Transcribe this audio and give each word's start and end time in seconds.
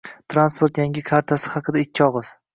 Transport 0.33 0.79
Yangi 0.81 1.03
kartasi 1.11 1.53
haqida 1.59 1.85
ikki 1.87 2.07
oƣiz 2.09 2.35